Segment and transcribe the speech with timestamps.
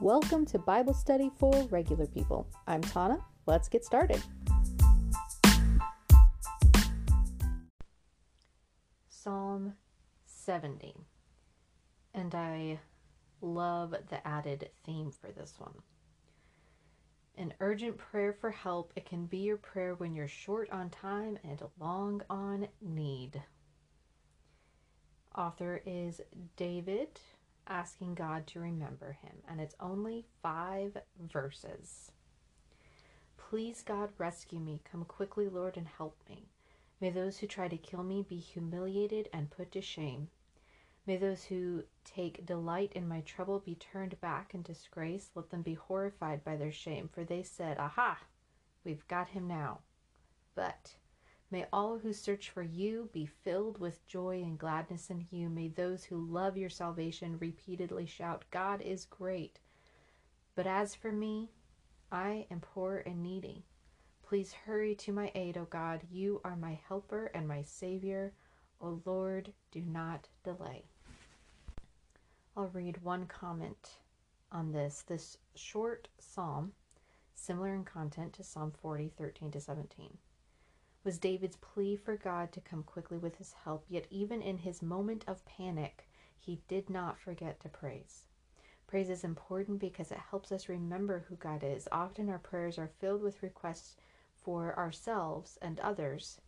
[0.00, 2.48] Welcome to Bible Study for Regular People.
[2.66, 3.18] I'm Tana.
[3.44, 4.22] Let's get started.
[9.10, 9.74] Psalm
[10.24, 10.94] 70.
[12.14, 12.78] And I
[13.42, 15.74] love the added theme for this one.
[17.36, 18.94] An urgent prayer for help.
[18.96, 23.42] It can be your prayer when you're short on time and long on need.
[25.36, 26.22] Author is
[26.56, 27.20] David
[27.70, 30.98] asking God to remember him, and it's only five
[31.32, 32.10] verses.
[33.38, 34.80] Please, God, rescue me.
[34.90, 36.48] Come quickly, Lord, and help me.
[37.00, 40.28] May those who try to kill me be humiliated and put to shame.
[41.06, 45.30] May those who take delight in my trouble be turned back in disgrace.
[45.34, 48.18] Let them be horrified by their shame, for they said, Aha,
[48.84, 49.80] we've got him now.
[50.54, 50.94] But
[51.52, 55.48] May all who search for you be filled with joy and gladness in you.
[55.50, 59.58] May those who love your salvation repeatedly shout, God is great.
[60.54, 61.50] But as for me,
[62.12, 63.64] I am poor and needy.
[64.22, 66.02] Please hurry to my aid, O God.
[66.08, 68.32] You are my helper and my Savior.
[68.80, 70.84] O Lord, do not delay.
[72.56, 73.98] I'll read one comment
[74.52, 75.02] on this.
[75.02, 76.74] This short psalm,
[77.34, 80.16] similar in content to Psalm 40, 13 to 17
[81.04, 84.82] was David's plea for God to come quickly with his help, yet, even in his
[84.82, 88.24] moment of panic, he did not forget to praise.
[88.86, 91.86] Praise is important because it helps us remember who God is.
[91.92, 93.96] Often our prayers are filled with requests
[94.34, 96.40] for ourselves and others,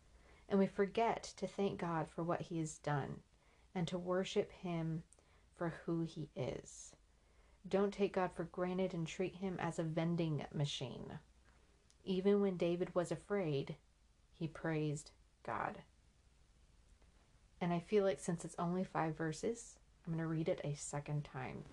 [0.49, 3.21] and we forget to thank God for what he has done
[3.73, 5.03] and to worship him
[5.55, 6.93] for who he is.
[7.67, 11.19] Don't take God for granted and treat him as a vending machine.
[12.03, 13.77] Even when David was afraid,
[14.43, 15.11] he praised
[15.45, 15.77] God.
[17.61, 20.75] And I feel like since it's only five verses, I'm going to read it a
[20.75, 21.63] second time.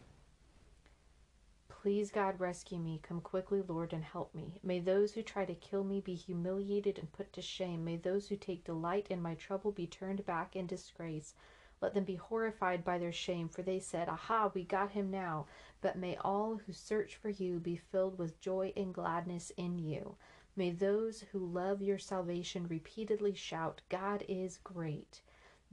[1.69, 3.01] Please, God, rescue me.
[3.03, 4.61] Come quickly, Lord, and help me.
[4.63, 7.85] May those who try to kill me be humiliated and put to shame.
[7.85, 11.35] May those who take delight in my trouble be turned back in disgrace.
[11.81, 15.47] Let them be horrified by their shame, for they said, Aha, we got him now.
[15.81, 20.15] But may all who search for you be filled with joy and gladness in you.
[20.61, 25.23] May those who love your salvation repeatedly shout, God is great.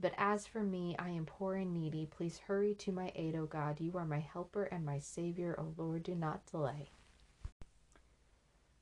[0.00, 2.06] But as for me, I am poor and needy.
[2.06, 3.82] Please hurry to my aid, O God.
[3.82, 5.54] You are my helper and my Savior.
[5.58, 6.88] O Lord, do not delay.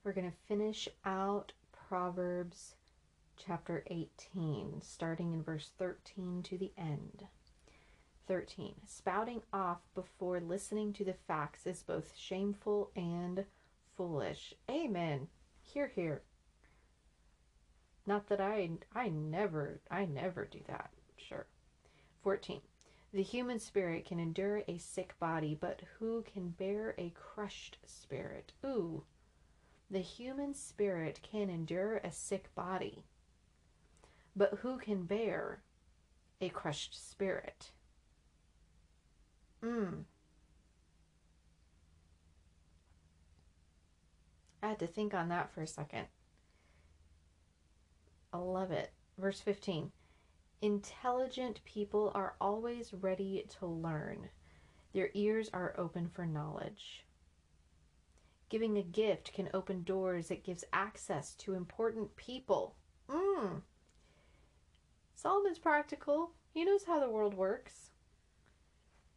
[0.04, 2.76] We're going to finish out Proverbs
[3.36, 7.24] chapter 18, starting in verse 13 to the end.
[8.28, 8.74] 13.
[8.86, 13.44] Spouting off before listening to the facts is both shameful and
[13.96, 14.54] foolish.
[14.70, 15.26] Amen.
[15.76, 16.22] Here, here.
[18.06, 20.88] Not that I I never I never do that.
[21.18, 21.44] Sure.
[22.22, 22.62] 14.
[23.12, 28.54] The human spirit can endure a sick body, but who can bear a crushed spirit?
[28.64, 29.04] Ooh.
[29.90, 33.04] The human spirit can endure a sick body,
[34.34, 35.60] but who can bear
[36.40, 37.72] a crushed spirit?
[39.62, 40.04] Hmm.
[44.66, 46.06] I had to think on that for a second.
[48.32, 48.90] I love it.
[49.16, 49.92] Verse 15
[50.60, 54.28] Intelligent people are always ready to learn,
[54.92, 57.04] their ears are open for knowledge.
[58.48, 62.74] Giving a gift can open doors, it gives access to important people.
[63.08, 63.62] Mmm.
[65.14, 66.32] Solomon's practical.
[66.52, 67.90] He knows how the world works.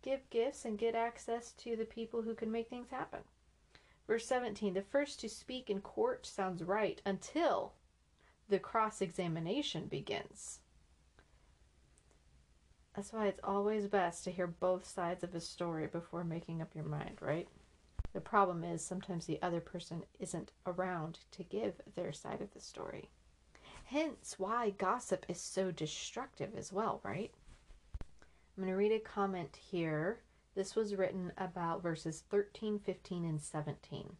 [0.03, 3.21] Give gifts and get access to the people who can make things happen.
[4.09, 7.73] Verse 17 The first to speak in court sounds right until
[8.49, 10.61] the cross examination begins.
[12.95, 16.73] That's why it's always best to hear both sides of a story before making up
[16.73, 17.47] your mind, right?
[18.13, 22.59] The problem is sometimes the other person isn't around to give their side of the
[22.59, 23.09] story.
[23.85, 27.31] Hence why gossip is so destructive as well, right?
[28.01, 30.21] I'm going to read a comment here
[30.59, 34.17] this was written about verses 13, 15, and 17.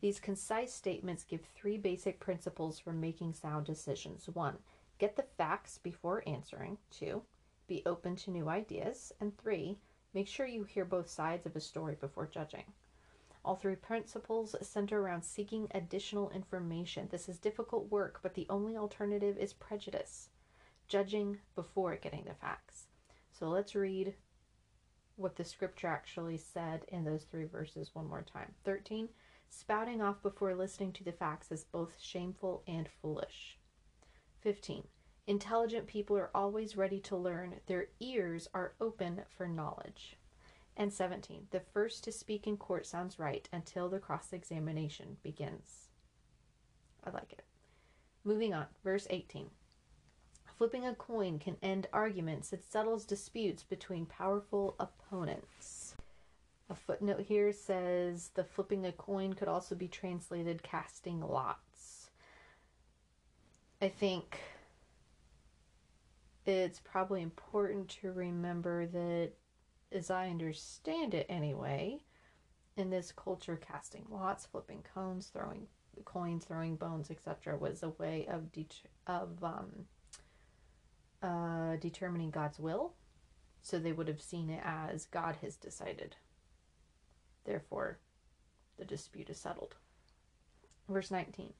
[0.00, 4.28] These concise statements give three basic principles for making sound decisions.
[4.32, 4.58] One,
[5.00, 6.78] get the facts before answering.
[6.92, 7.22] Two,
[7.66, 9.12] be open to new ideas.
[9.20, 9.76] And three,
[10.14, 12.66] make sure you hear both sides of a story before judging.
[13.44, 17.08] All three principles center around seeking additional information.
[17.10, 20.28] This is difficult work, but the only alternative is prejudice,
[20.86, 22.86] judging before getting the facts.
[23.32, 24.14] So let's read
[25.16, 28.52] what the scripture actually said in those three verses one more time.
[28.64, 29.08] 13.
[29.48, 33.58] Spouting off before listening to the facts is both shameful and foolish.
[34.40, 34.84] 15.
[35.26, 40.16] Intelligent people are always ready to learn, their ears are open for knowledge.
[40.76, 41.46] And 17.
[41.50, 45.88] The first to speak in court sounds right until the cross examination begins.
[47.04, 47.44] I like it.
[48.24, 49.50] Moving on, verse 18.
[50.56, 55.96] Flipping a coin can end arguments, it settles disputes between powerful opponents.
[56.70, 62.10] A footnote here says the flipping a coin could also be translated casting lots.
[63.82, 64.38] I think
[66.46, 69.32] it's probably important to remember that,
[69.90, 71.98] as I understand it anyway,
[72.76, 75.66] in this culture, casting lots, flipping cones, throwing
[76.04, 79.86] coins, throwing bones, etc., was a way of det- of um,
[81.24, 82.92] uh, determining God's will.
[83.62, 86.16] So they would have seen it as God has decided.
[87.44, 87.98] Therefore,
[88.78, 89.76] the dispute is settled.
[90.88, 91.54] Verse 19.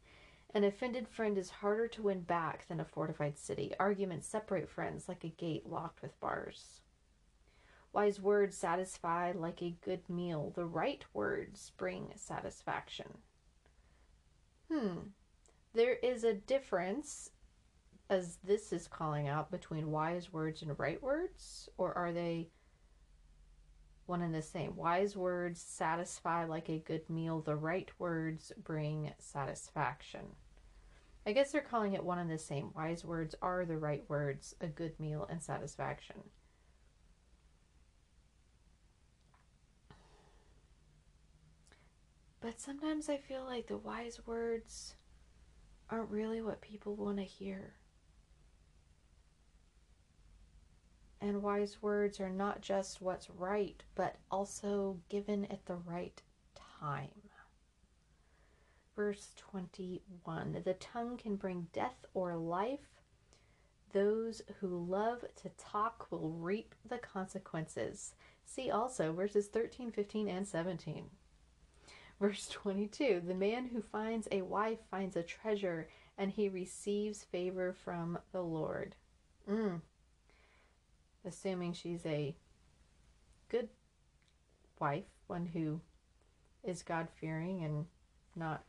[0.55, 3.73] An offended friend is harder to win back than a fortified city.
[3.81, 6.83] Arguments separate friends like a gate locked with bars.
[7.93, 10.53] Wise words satisfy like a good meal.
[10.55, 13.19] The right words bring satisfaction.
[14.71, 14.99] Hmm.
[15.73, 17.31] There is a difference,
[18.11, 22.51] as this is calling out, between wise words and right words, or are they
[24.07, 24.77] one and the same?
[24.77, 27.41] Wise words satisfy like a good meal.
[27.41, 30.37] The right words bring satisfaction.
[31.27, 32.71] I guess they're calling it one and the same.
[32.77, 36.17] Wise words are the right words, a good meal, and satisfaction.
[42.43, 44.97] But sometimes I feel like the wise words
[45.89, 47.73] aren't really what people want to hear.
[51.25, 56.21] And wise words are not just what's right, but also given at the right
[56.79, 57.31] time.
[58.95, 63.01] Verse 21 The tongue can bring death or life.
[63.95, 68.15] Those who love to talk will reap the consequences.
[68.45, 71.07] See also verses 13, 15, and 17.
[72.21, 75.89] Verse 22 The man who finds a wife finds a treasure,
[76.19, 78.95] and he receives favor from the Lord.
[79.49, 79.81] Mm.
[81.27, 82.35] Assuming she's a
[83.49, 83.69] good
[84.79, 85.81] wife, one who
[86.63, 87.87] is God fearing and
[88.37, 88.65] not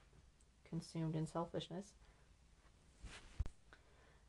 [0.70, 1.94] consumed in selfishness.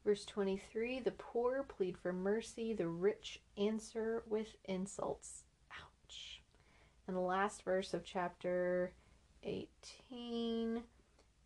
[0.05, 5.45] Verse 23 The poor plead for mercy, the rich answer with insults.
[5.73, 6.43] Ouch.
[7.07, 8.93] And the last verse of chapter
[9.43, 10.83] 18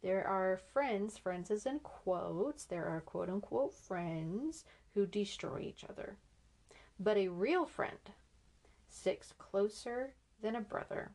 [0.03, 5.85] there are friends, friends is in quotes, there are quote unquote friends who destroy each
[5.85, 6.17] other.
[7.03, 7.99] But a real friend
[8.91, 10.13] sticks closer
[10.43, 11.13] than a brother.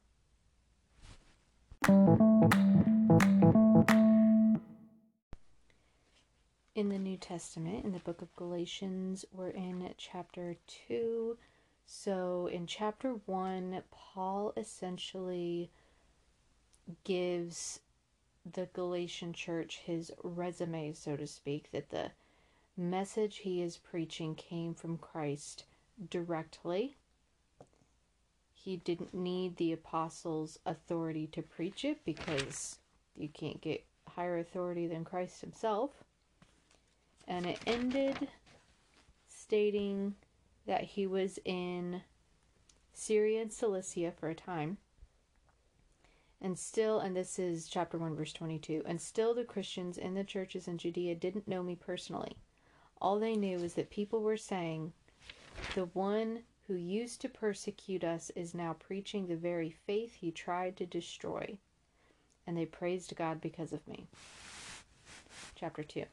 [6.75, 11.37] in the New Testament, in the book of Galatians, we're in chapter 2.
[11.85, 15.71] So, in chapter 1, Paul essentially
[17.03, 17.79] gives
[18.51, 22.11] the Galatian church his resume, so to speak, that the
[22.75, 25.63] message he is preaching came from Christ
[26.09, 26.95] directly.
[28.53, 32.79] He didn't need the apostles' authority to preach it because
[33.15, 36.03] you can't get higher authority than Christ himself
[37.27, 38.27] and it ended
[39.27, 40.15] stating
[40.65, 42.01] that he was in
[42.93, 44.77] Syria and Cilicia for a time.
[46.41, 50.23] And still, and this is chapter 1, verse 22, and still the Christians in the
[50.23, 52.37] churches in Judea didn't know me personally.
[53.01, 54.93] All they knew is that people were saying,
[55.73, 60.77] The one who used to persecute us is now preaching the very faith he tried
[60.77, 61.57] to destroy.
[62.47, 64.07] And they praised God because of me.
[65.55, 66.05] Chapter 2.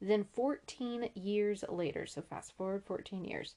[0.00, 3.54] Then 14 years later, so fast forward 14 years,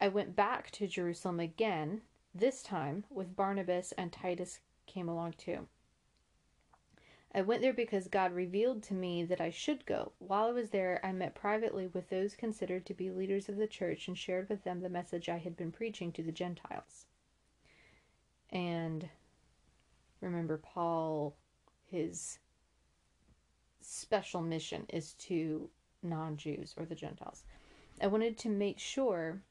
[0.00, 2.02] I went back to Jerusalem again,
[2.34, 5.68] this time with Barnabas and Titus came along too.
[7.34, 10.12] I went there because God revealed to me that I should go.
[10.18, 13.66] While I was there, I met privately with those considered to be leaders of the
[13.66, 17.06] church and shared with them the message I had been preaching to the Gentiles.
[18.50, 19.08] And
[20.20, 21.34] remember, Paul,
[21.90, 22.38] his
[23.80, 25.68] special mission is to
[26.04, 27.42] non Jews or the Gentiles.
[28.00, 29.42] I wanted to make sure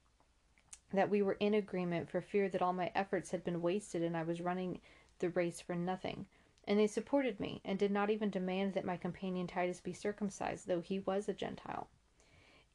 [0.93, 4.15] that we were in agreement for fear that all my efforts had been wasted and
[4.15, 4.79] I was running
[5.19, 6.27] the race for nothing.
[6.65, 10.67] And they supported me and did not even demand that my companion Titus be circumcised,
[10.67, 11.89] though he was a Gentile.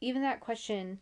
[0.00, 1.00] Even that question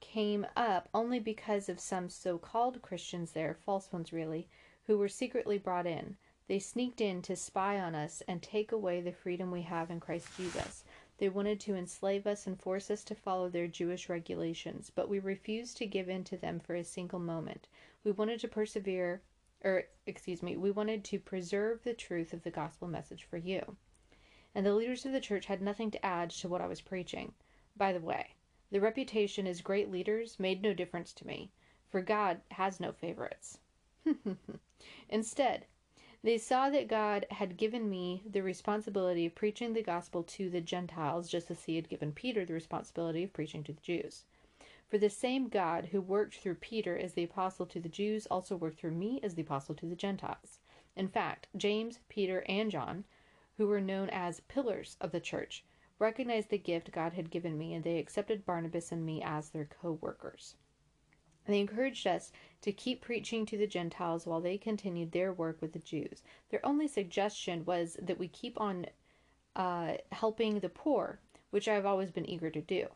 [0.00, 4.48] came up only because of some so called Christians there, false ones really,
[4.86, 6.16] who were secretly brought in.
[6.48, 10.00] They sneaked in to spy on us and take away the freedom we have in
[10.00, 10.84] Christ Jesus.
[11.18, 15.20] They wanted to enslave us and force us to follow their Jewish regulations, but we
[15.20, 17.68] refused to give in to them for a single moment.
[18.02, 19.22] We wanted to persevere,
[19.64, 23.76] or excuse me, we wanted to preserve the truth of the gospel message for you.
[24.54, 27.32] And the leaders of the church had nothing to add to what I was preaching.
[27.76, 28.34] By the way,
[28.70, 31.50] the reputation as great leaders made no difference to me,
[31.88, 33.58] for God has no favorites.
[35.08, 35.66] Instead,
[36.22, 40.60] they saw that God had given me the responsibility of preaching the gospel to the
[40.60, 44.24] Gentiles, just as He had given Peter the responsibility of preaching to the Jews.
[44.92, 48.56] For the same God who worked through Peter as the apostle to the Jews also
[48.56, 50.58] worked through me as the apostle to the Gentiles.
[50.94, 53.06] In fact, James, Peter, and John,
[53.56, 55.64] who were known as pillars of the church,
[55.98, 59.64] recognized the gift God had given me, and they accepted Barnabas and me as their
[59.64, 60.56] co workers.
[61.46, 62.30] They encouraged us
[62.60, 66.22] to keep preaching to the Gentiles while they continued their work with the Jews.
[66.50, 68.84] Their only suggestion was that we keep on
[69.56, 71.18] uh, helping the poor,
[71.48, 72.88] which I have always been eager to do.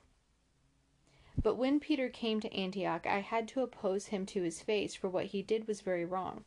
[1.42, 5.08] But when Peter came to Antioch, I had to oppose him to his face, for
[5.08, 6.44] what he did was very wrong.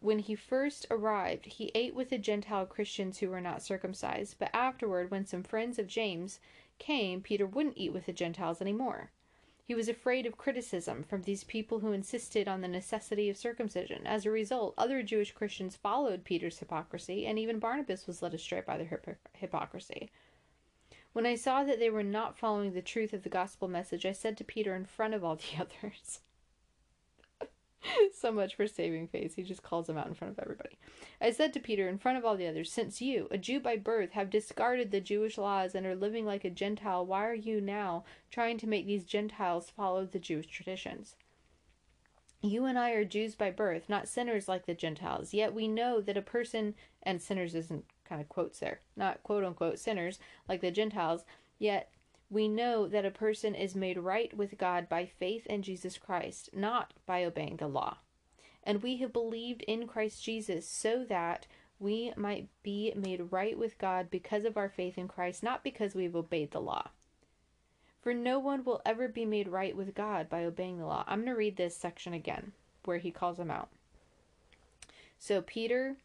[0.00, 4.50] When he first arrived, he ate with the Gentile Christians who were not circumcised, but
[4.52, 6.40] afterward, when some friends of James
[6.78, 9.10] came, Peter wouldn't eat with the Gentiles any more.
[9.64, 14.06] He was afraid of criticism from these people who insisted on the necessity of circumcision.
[14.06, 18.60] As a result, other Jewish Christians followed Peter's hypocrisy, and even Barnabas was led astray
[18.60, 19.00] by their
[19.32, 20.10] hypocrisy.
[21.14, 24.10] When I saw that they were not following the truth of the gospel message, I
[24.10, 26.18] said to Peter in front of all the others,
[28.12, 29.36] so much for saving face.
[29.36, 30.76] He just calls them out in front of everybody.
[31.20, 33.76] I said to Peter in front of all the others, Since you, a Jew by
[33.76, 37.60] birth, have discarded the Jewish laws and are living like a Gentile, why are you
[37.60, 38.02] now
[38.32, 41.14] trying to make these Gentiles follow the Jewish traditions?
[42.42, 45.32] You and I are Jews by birth, not sinners like the Gentiles.
[45.32, 49.44] Yet we know that a person, and sinners isn't kind of quotes there, not quote
[49.44, 50.18] unquote sinners
[50.48, 51.24] like the Gentiles,
[51.58, 51.90] yet
[52.30, 56.50] we know that a person is made right with God by faith in Jesus Christ,
[56.52, 57.98] not by obeying the law.
[58.64, 61.46] And we have believed in Christ Jesus so that
[61.78, 65.94] we might be made right with God because of our faith in Christ, not because
[65.94, 66.88] we've obeyed the law.
[68.00, 71.04] For no one will ever be made right with God by obeying the law.
[71.06, 72.52] I'm going to read this section again
[72.84, 73.68] where he calls them out.
[75.18, 75.96] So Peter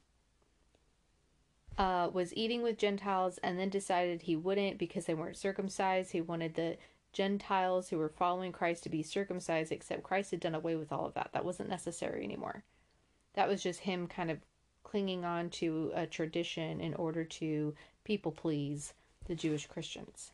[1.79, 6.11] uh, was eating with Gentiles and then decided he wouldn't because they weren't circumcised.
[6.11, 6.77] He wanted the
[7.13, 11.05] Gentiles who were following Christ to be circumcised, except Christ had done away with all
[11.05, 11.29] of that.
[11.31, 12.63] That wasn't necessary anymore.
[13.33, 14.39] That was just him kind of
[14.83, 18.93] clinging on to a tradition in order to people please
[19.25, 20.31] the Jewish Christians.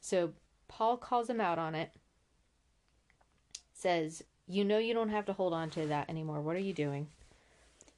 [0.00, 0.32] So
[0.68, 1.90] Paul calls him out on it,
[3.74, 6.40] says, You know you don't have to hold on to that anymore.
[6.40, 7.08] What are you doing?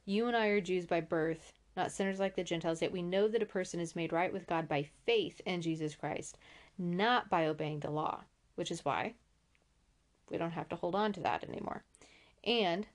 [0.06, 3.28] You and I are Jews by birth not sinners like the Gentiles, yet we know
[3.28, 6.38] that a person is made right with God by faith in Jesus Christ,
[6.78, 8.22] not by obeying the law,
[8.54, 9.14] which is why
[10.30, 11.84] we don't have to hold on to that anymore.
[12.44, 12.86] And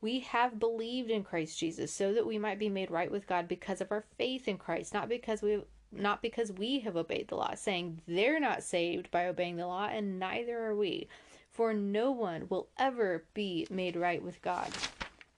[0.00, 3.48] we have believed in Christ Jesus so that we might be made right with God
[3.48, 7.36] because of our faith in Christ, not because we not because we have obeyed the
[7.36, 11.08] law, saying they're not saved by obeying the law and neither are we.
[11.50, 14.68] For no one will ever be made right with God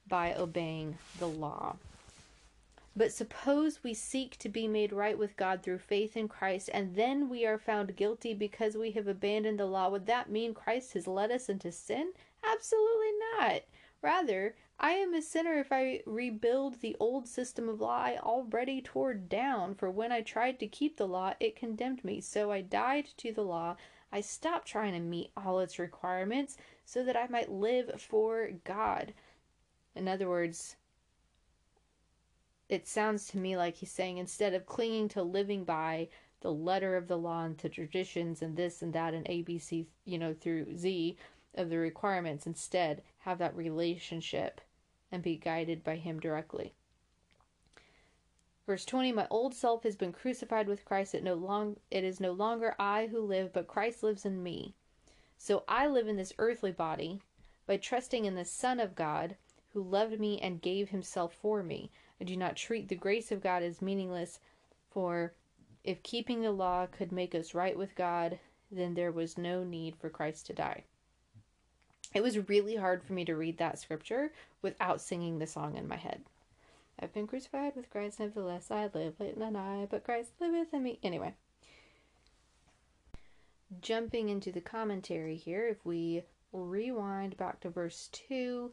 [0.08, 1.76] by obeying the law.
[2.98, 6.96] But suppose we seek to be made right with God through faith in Christ, and
[6.96, 9.88] then we are found guilty because we have abandoned the law.
[9.88, 12.12] Would that mean Christ has led us into sin?
[12.42, 13.62] Absolutely not.
[14.02, 18.82] Rather, I am a sinner if I rebuild the old system of law I already
[18.82, 22.20] tore down, for when I tried to keep the law, it condemned me.
[22.20, 23.76] So I died to the law.
[24.10, 29.14] I stopped trying to meet all its requirements so that I might live for God.
[29.94, 30.74] In other words,
[32.68, 36.08] it sounds to me like he's saying instead of clinging to living by
[36.40, 40.18] the letter of the law and to traditions and this and that and ABC, you
[40.18, 41.16] know, through Z
[41.54, 44.60] of the requirements, instead have that relationship
[45.10, 46.74] and be guided by him directly.
[48.66, 52.20] Verse 20 My old self has been crucified with Christ it no long it is
[52.20, 54.74] no longer I who live but Christ lives in me.
[55.38, 57.22] So I live in this earthly body
[57.66, 59.36] by trusting in the Son of God
[59.72, 61.90] who loved me and gave himself for me.
[62.24, 64.40] Do not treat the grace of God as meaningless,
[64.90, 65.32] for
[65.84, 68.38] if keeping the law could make us right with God,
[68.70, 70.84] then there was no need for Christ to die.
[72.14, 74.32] It was really hard for me to read that scripture
[74.62, 76.22] without singing the song in my head.
[77.00, 80.82] I've been crucified with Christ, nevertheless I live, late not I, but Christ liveth in
[80.82, 80.98] me.
[81.02, 81.34] Anyway,
[83.80, 86.22] jumping into the commentary here, if we
[86.52, 88.72] rewind back to verse 2,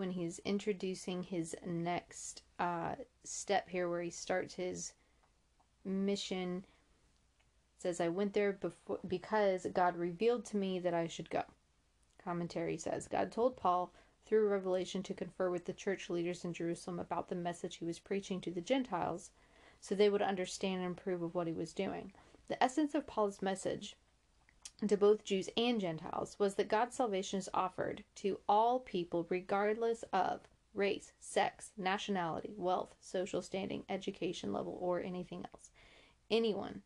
[0.00, 4.94] when he's introducing his next uh, step here, where he starts his
[5.84, 6.64] mission
[7.76, 11.42] says I went there before because God revealed to me that I should go.
[12.22, 13.92] Commentary says God told Paul
[14.26, 17.98] through revelation to confer with the church leaders in Jerusalem about the message he was
[17.98, 19.30] preaching to the Gentiles
[19.80, 22.12] so they would understand and approve of what he was doing.
[22.48, 23.96] The essence of Paul's message
[24.88, 30.04] to both Jews and Gentiles was that God's salvation is offered to all people regardless
[30.12, 30.40] of
[30.74, 35.70] race, sex, nationality, wealth, social standing, education level, or anything else.
[36.30, 36.82] Anyone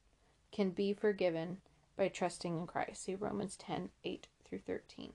[0.51, 1.59] can be forgiven
[1.97, 3.05] by trusting in Christ.
[3.05, 5.13] See Romans 10 8 through 13.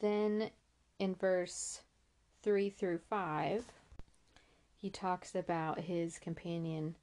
[0.00, 0.50] Then
[0.98, 1.80] in verse
[2.42, 3.64] 3 through 5,
[4.76, 6.96] he talks about his companion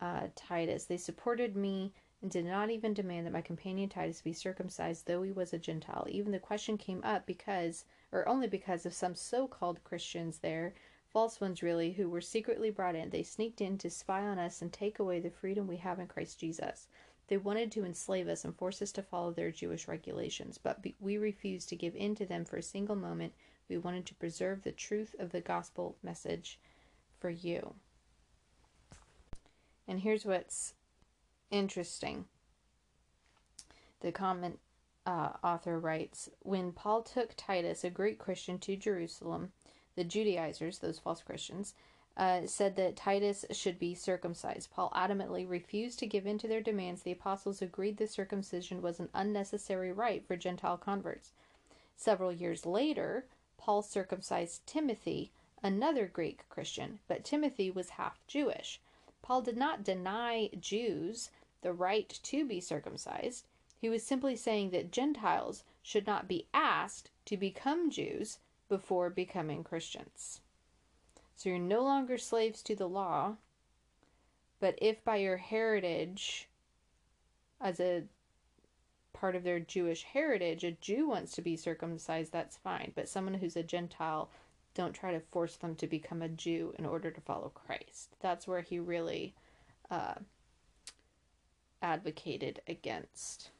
[0.00, 0.84] uh, Titus.
[0.84, 1.92] They supported me
[2.22, 5.58] and did not even demand that my companion Titus be circumcised, though he was a
[5.58, 6.06] Gentile.
[6.10, 10.74] Even the question came up because, or only because, of some so called Christians there,
[11.08, 13.10] false ones really, who were secretly brought in.
[13.10, 16.06] They sneaked in to spy on us and take away the freedom we have in
[16.06, 16.88] Christ Jesus.
[17.28, 21.16] They wanted to enslave us and force us to follow their Jewish regulations, but we
[21.16, 23.32] refused to give in to them for a single moment.
[23.68, 26.58] We wanted to preserve the truth of the gospel message
[27.20, 27.74] for you.
[29.90, 30.74] And here's what's
[31.50, 32.26] interesting.
[34.02, 34.60] The comment
[35.04, 39.50] uh, author writes When Paul took Titus, a Greek Christian, to Jerusalem,
[39.96, 41.74] the Judaizers, those false Christians,
[42.16, 44.70] uh, said that Titus should be circumcised.
[44.70, 47.02] Paul adamantly refused to give in to their demands.
[47.02, 51.32] The apostles agreed the circumcision was an unnecessary rite for Gentile converts.
[51.96, 53.24] Several years later,
[53.58, 55.32] Paul circumcised Timothy,
[55.64, 58.80] another Greek Christian, but Timothy was half Jewish.
[59.22, 61.30] Paul did not deny Jews
[61.62, 63.44] the right to be circumcised.
[63.80, 69.64] He was simply saying that Gentiles should not be asked to become Jews before becoming
[69.64, 70.40] Christians.
[71.36, 73.36] So you're no longer slaves to the law,
[74.58, 76.48] but if by your heritage,
[77.60, 78.04] as a
[79.12, 82.92] part of their Jewish heritage, a Jew wants to be circumcised, that's fine.
[82.94, 84.30] But someone who's a Gentile,
[84.74, 88.16] don't try to force them to become a Jew in order to follow Christ.
[88.20, 89.34] That's where he really
[89.90, 90.14] uh,
[91.82, 93.50] advocated against.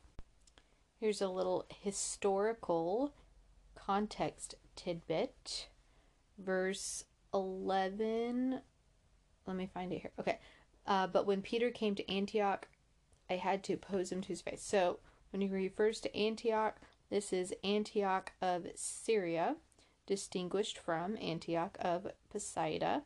[0.99, 3.15] Here's a little historical
[3.75, 5.69] context tidbit.
[6.39, 8.61] Verse 11.
[9.47, 10.13] Let me find it here.
[10.19, 10.39] Okay.
[10.87, 12.69] Uh, but when Peter came to Antioch,
[13.29, 14.63] I had to oppose him to his face.
[14.63, 14.99] So
[15.31, 19.57] when he refers to Antioch, this is Antioch of Syria,
[20.11, 23.03] distinguished from Antioch of Pisidia.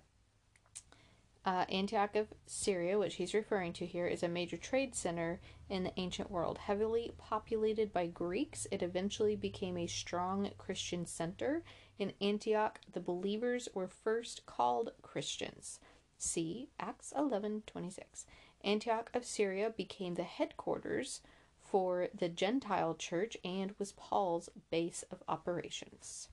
[1.45, 5.39] Uh, Antioch of Syria, which he's referring to here, is a major trade center
[5.69, 6.57] in the ancient world.
[6.57, 11.63] Heavily populated by Greeks, it eventually became a strong Christian center.
[11.99, 15.81] In Antioch, the believers were first called Christians.
[16.17, 18.25] See Acts 11:26.
[18.63, 21.21] Antioch of Syria became the headquarters
[21.59, 26.31] for the Gentile church and was Paul's base of operations.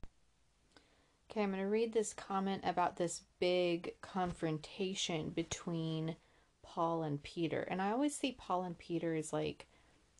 [1.32, 6.16] Okay, I'm going to read this comment about this big confrontation between
[6.62, 7.62] Paul and Peter.
[7.70, 9.64] And I always see Paul and Peter as like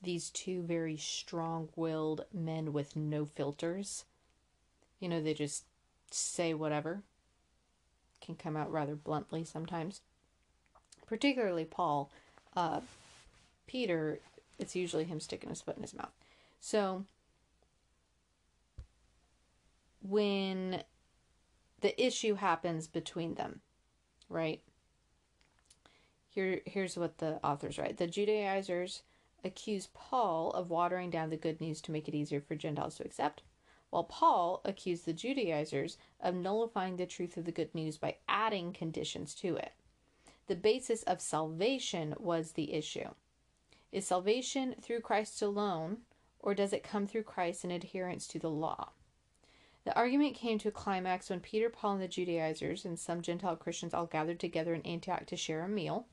[0.03, 4.07] these two very strong willed men with no filters.
[5.01, 5.65] You know, they just
[6.11, 7.03] say whatever.
[8.23, 10.01] Can come out rather bluntly sometimes.
[11.07, 12.11] Particularly Paul.
[12.57, 12.81] Uh,
[13.67, 14.19] Peter,
[14.59, 16.13] it's usually him sticking his foot in his mouth.
[16.59, 17.05] So,
[20.03, 20.83] when
[21.83, 23.61] the issue happens between them,
[24.29, 24.63] right?
[26.29, 27.99] Here, here's what the authors write.
[27.99, 29.03] The Judaizers
[29.45, 33.05] accuse Paul of watering down the good news to make it easier for Gentiles to
[33.05, 33.43] accept,
[33.91, 38.73] while Paul accused the Judaizers of nullifying the truth of the good news by adding
[38.73, 39.73] conditions to it.
[40.47, 43.11] The basis of salvation was the issue.
[43.91, 45.99] Is salvation through Christ alone,
[46.39, 48.91] or does it come through Christ in adherence to the law?
[49.85, 53.57] The argument came to a climax when Peter, Paul, and the Judaizers and some Gentile
[53.57, 56.07] Christians all gathered together in Antioch to share a meal.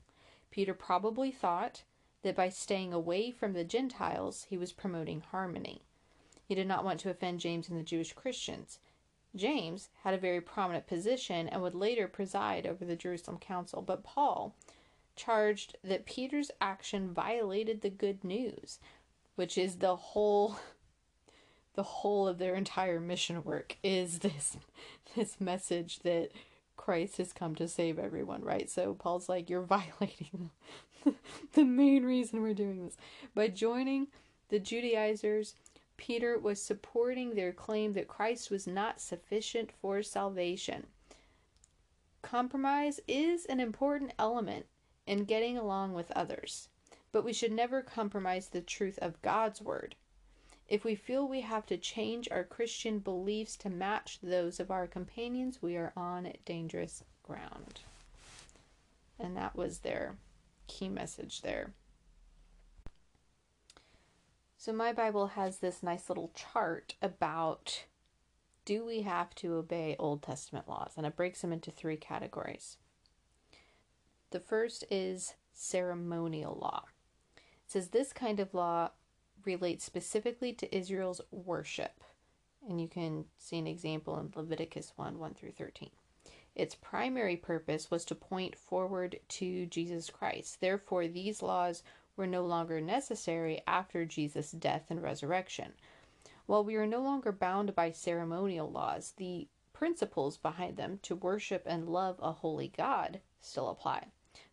[0.50, 1.84] Peter probably thought
[2.22, 5.82] that by staying away from the Gentiles, he was promoting harmony.
[6.44, 8.80] He did not want to offend James and the Jewish Christians.
[9.36, 14.02] James had a very prominent position and would later preside over the Jerusalem Council, but
[14.02, 14.56] Paul
[15.14, 18.80] charged that Peter's action violated the good news,
[19.36, 20.56] which is the whole
[21.80, 24.58] the whole of their entire mission work is this
[25.16, 26.30] this message that
[26.76, 28.68] Christ has come to save everyone, right?
[28.68, 30.50] So Paul's like, you're violating
[31.54, 32.98] the main reason we're doing this.
[33.34, 34.08] By joining
[34.50, 35.54] the Judaizers,
[35.96, 40.86] Peter was supporting their claim that Christ was not sufficient for salvation.
[42.20, 44.66] Compromise is an important element
[45.06, 46.68] in getting along with others,
[47.10, 49.94] but we should never compromise the truth of God's Word.
[50.70, 54.86] If we feel we have to change our Christian beliefs to match those of our
[54.86, 57.80] companions, we are on dangerous ground.
[59.18, 60.14] And that was their
[60.68, 61.72] key message there.
[64.56, 67.86] So, my Bible has this nice little chart about
[68.64, 70.92] do we have to obey Old Testament laws?
[70.96, 72.76] And it breaks them into three categories.
[74.30, 76.84] The first is ceremonial law.
[77.36, 78.90] It says this kind of law
[79.44, 82.02] relates specifically to Israel's worship.
[82.68, 85.90] And you can see an example in Leviticus 1 1 through 13.
[86.54, 90.60] Its primary purpose was to point forward to Jesus Christ.
[90.60, 91.82] Therefore, these laws
[92.16, 95.72] were no longer necessary after Jesus' death and resurrection.
[96.46, 101.62] While we are no longer bound by ceremonial laws, the principles behind them to worship
[101.64, 104.08] and love a holy God still apply.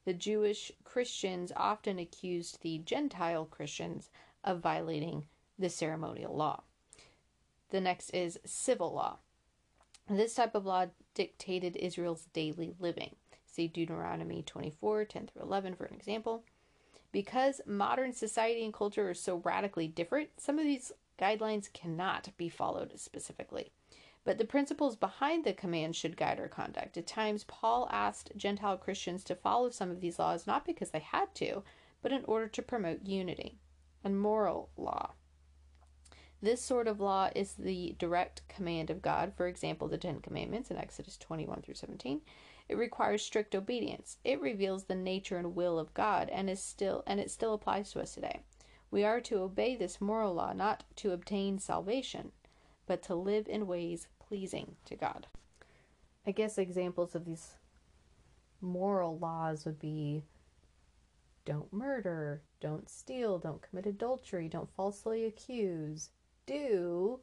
[0.05, 4.09] The Jewish Christians often accused the Gentile Christians
[4.43, 5.25] of violating
[5.59, 6.63] the ceremonial law.
[7.69, 9.17] The next is civil law.
[10.09, 13.15] This type of law dictated Israel's daily living.
[13.45, 16.43] See Deuteronomy 24 10 through 11 for an example.
[17.11, 22.47] Because modern society and culture are so radically different, some of these guidelines cannot be
[22.47, 23.71] followed specifically.
[24.23, 26.97] But the principles behind the command should guide our conduct.
[26.97, 30.99] At times, Paul asked Gentile Christians to follow some of these laws not because they
[30.99, 31.63] had to,
[32.01, 33.57] but in order to promote unity
[34.07, 35.11] and moral law.
[36.41, 40.71] This sort of law is the direct command of God, for example, the Ten Commandments
[40.71, 42.21] in Exodus 21 through 17.
[42.69, 44.17] It requires strict obedience.
[44.23, 47.91] It reveals the nature and will of God and is still and it still applies
[47.91, 48.39] to us today.
[48.91, 52.31] We are to obey this moral law not to obtain salvation,
[52.85, 55.27] but to live in ways pleasing to God.
[56.25, 57.55] I guess examples of these
[58.61, 60.23] moral laws would be
[61.47, 66.09] don't murder, don't steal, don't commit adultery, don't falsely accuse,
[66.45, 67.21] do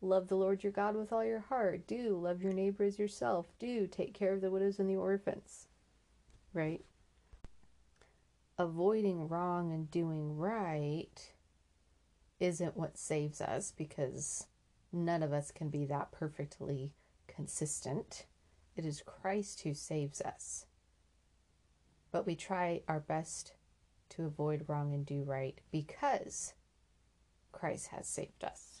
[0.00, 3.46] love the Lord your God with all your heart, do love your neighbor as yourself,
[3.58, 5.66] do take care of the widows and the orphans.
[6.54, 6.84] Right?
[8.56, 11.32] Avoiding wrong and doing right
[12.38, 14.46] isn't what saves us because
[14.92, 16.92] none of us can be that perfectly
[17.26, 18.26] consistent.
[18.76, 20.66] It is Christ who saves us
[22.12, 23.54] but we try our best
[24.10, 26.52] to avoid wrong and do right because
[27.50, 28.71] Christ has saved us.